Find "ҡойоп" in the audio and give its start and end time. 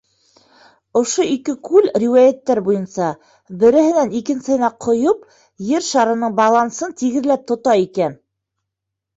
4.87-5.29